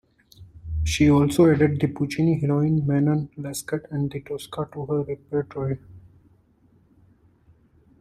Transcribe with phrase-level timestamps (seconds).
[0.83, 5.77] She also added the Puccini heroine "Manon Lescaut" and "Tosca" to her repertoire.